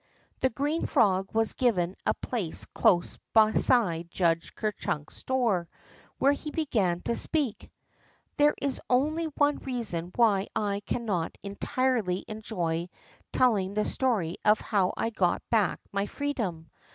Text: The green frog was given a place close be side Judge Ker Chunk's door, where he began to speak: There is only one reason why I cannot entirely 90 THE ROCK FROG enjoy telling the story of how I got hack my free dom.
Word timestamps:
The 0.39 0.49
green 0.49 0.87
frog 0.87 1.31
was 1.31 1.53
given 1.53 1.95
a 2.07 2.15
place 2.15 2.65
close 2.65 3.19
be 3.35 3.59
side 3.59 4.09
Judge 4.09 4.55
Ker 4.55 4.71
Chunk's 4.71 5.21
door, 5.21 5.69
where 6.17 6.31
he 6.31 6.49
began 6.49 7.01
to 7.03 7.15
speak: 7.15 7.69
There 8.37 8.55
is 8.59 8.81
only 8.89 9.25
one 9.25 9.57
reason 9.57 10.11
why 10.15 10.47
I 10.55 10.81
cannot 10.87 11.37
entirely 11.43 12.25
90 12.25 12.25
THE 12.25 12.25
ROCK 12.25 12.25
FROG 12.25 12.35
enjoy 12.37 12.89
telling 13.31 13.73
the 13.75 13.85
story 13.85 14.37
of 14.43 14.59
how 14.59 14.91
I 14.97 15.11
got 15.11 15.43
hack 15.51 15.79
my 15.91 16.07
free 16.07 16.33
dom. 16.33 16.71